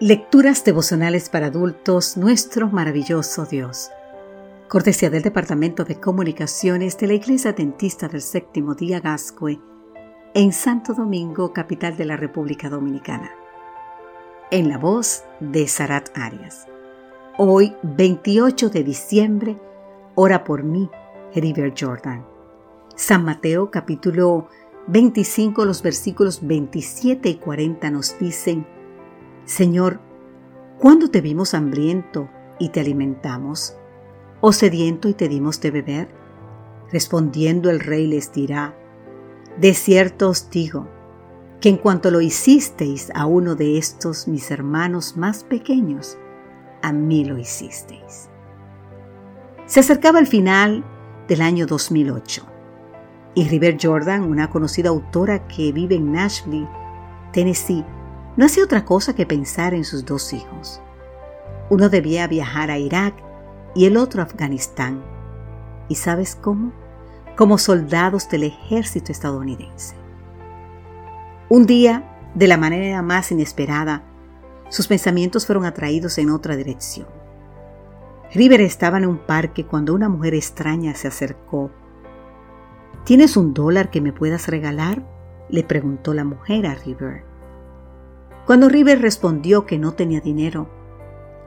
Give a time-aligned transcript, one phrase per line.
[0.00, 3.90] Lecturas devocionales para adultos, nuestro maravilloso Dios.
[4.66, 9.60] Cortesía del Departamento de Comunicaciones de la Iglesia Dentista del Séptimo Día Gascue,
[10.34, 13.30] en Santo Domingo, capital de la República Dominicana.
[14.50, 16.66] En la voz de Sarat Arias.
[17.38, 19.60] Hoy, 28 de diciembre,
[20.16, 20.90] ora por mí,
[21.36, 22.26] River Jordan.
[22.96, 24.48] San Mateo capítulo
[24.88, 28.66] 25, los versículos 27 y 40 nos dicen,
[29.44, 30.00] Señor,
[30.78, 33.76] ¿cuándo te vimos hambriento y te alimentamos?
[34.40, 36.08] ¿O sediento y te dimos de beber?
[36.90, 38.74] Respondiendo el rey les dirá,
[39.60, 40.88] De cierto os digo,
[41.60, 46.18] que en cuanto lo hicisteis a uno de estos mis hermanos más pequeños,
[46.82, 48.28] a mí lo hicisteis.
[49.66, 50.84] Se acercaba el final
[51.28, 52.46] del año 2008
[53.34, 56.68] y River Jordan, una conocida autora que vive en Nashville,
[57.32, 57.84] Tennessee,
[58.36, 60.80] no hacía otra cosa que pensar en sus dos hijos.
[61.70, 63.14] Uno debía viajar a Irak
[63.74, 65.02] y el otro a Afganistán.
[65.88, 66.72] ¿Y sabes cómo?
[67.36, 69.96] Como soldados del ejército estadounidense.
[71.48, 74.02] Un día, de la manera más inesperada,
[74.68, 77.06] sus pensamientos fueron atraídos en otra dirección.
[78.32, 81.70] River estaba en un parque cuando una mujer extraña se acercó.
[83.04, 85.04] ¿Tienes un dólar que me puedas regalar?
[85.48, 87.33] le preguntó la mujer a River.
[88.46, 90.68] Cuando River respondió que no tenía dinero,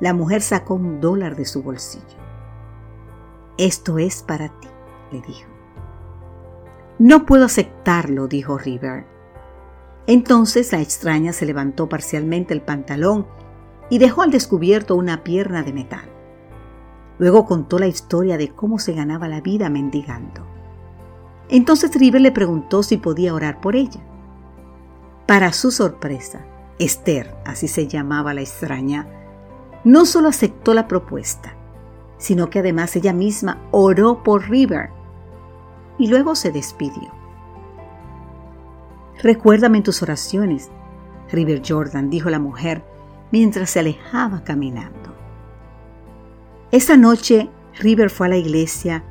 [0.00, 2.18] la mujer sacó un dólar de su bolsillo.
[3.58, 4.68] Esto es para ti,
[5.10, 5.48] le dijo.
[6.98, 9.06] No puedo aceptarlo, dijo River.
[10.06, 13.26] Entonces la extraña se levantó parcialmente el pantalón
[13.90, 16.08] y dejó al descubierto una pierna de metal.
[17.18, 20.46] Luego contó la historia de cómo se ganaba la vida mendigando.
[21.48, 24.00] Entonces River le preguntó si podía orar por ella.
[25.26, 26.44] Para su sorpresa,
[26.78, 29.06] Esther, así se llamaba la extraña,
[29.84, 31.54] no solo aceptó la propuesta,
[32.18, 34.90] sino que además ella misma oró por River
[35.98, 37.12] y luego se despidió.
[39.22, 40.70] Recuérdame en tus oraciones,
[41.30, 42.82] River Jordan, dijo la mujer
[43.30, 45.14] mientras se alejaba caminando.
[46.70, 49.04] Esa noche, River fue a la iglesia,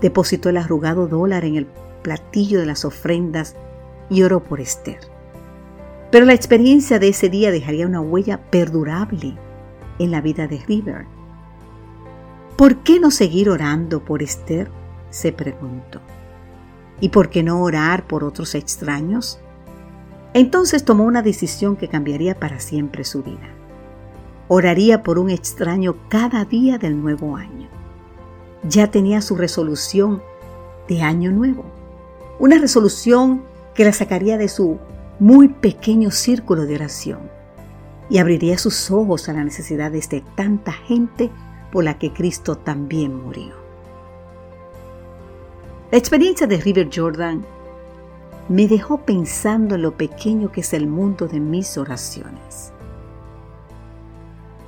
[0.00, 1.66] depositó el arrugado dólar en el
[2.02, 3.56] platillo de las ofrendas
[4.10, 5.15] y oró por Esther.
[6.16, 9.36] Pero la experiencia de ese día dejaría una huella perdurable
[9.98, 11.04] en la vida de River.
[12.56, 14.70] ¿Por qué no seguir orando por Esther?
[15.10, 16.00] se preguntó.
[17.02, 19.40] ¿Y por qué no orar por otros extraños?
[20.32, 23.50] Entonces tomó una decisión que cambiaría para siempre su vida.
[24.48, 27.68] Oraría por un extraño cada día del nuevo año.
[28.66, 30.22] Ya tenía su resolución
[30.88, 31.66] de año nuevo.
[32.38, 33.42] Una resolución
[33.74, 34.78] que la sacaría de su
[35.18, 37.30] muy pequeño círculo de oración
[38.08, 41.30] y abriría sus ojos a la necesidad de tanta gente
[41.72, 43.54] por la que Cristo también murió.
[45.90, 47.44] La experiencia de River Jordan
[48.48, 52.72] me dejó pensando en lo pequeño que es el mundo de mis oraciones.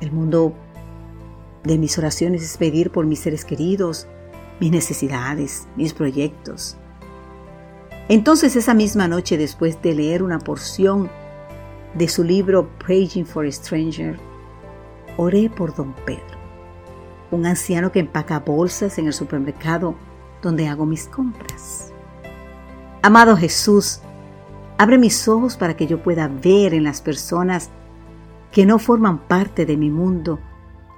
[0.00, 0.54] El mundo
[1.64, 4.08] de mis oraciones es pedir por mis seres queridos,
[4.60, 6.76] mis necesidades, mis proyectos,
[8.12, 11.10] entonces esa misma noche, después de leer una porción
[11.94, 14.18] de su libro Praying for a Stranger,
[15.16, 16.38] oré por don Pedro,
[17.30, 19.94] un anciano que empaca bolsas en el supermercado
[20.42, 21.90] donde hago mis compras.
[23.00, 24.00] Amado Jesús,
[24.76, 27.70] abre mis ojos para que yo pueda ver en las personas
[28.50, 30.38] que no forman parte de mi mundo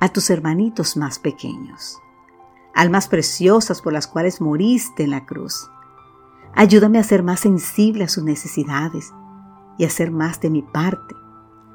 [0.00, 2.02] a tus hermanitos más pequeños,
[2.74, 5.70] almas preciosas por las cuales moriste en la cruz
[6.54, 9.12] Ayúdame a ser más sensible a sus necesidades
[9.78, 11.14] y a ser más de mi parte,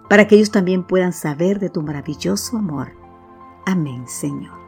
[0.10, 2.92] para que ellos también puedan saber de tu maravilloso amor.
[3.66, 4.63] Amén, Señor.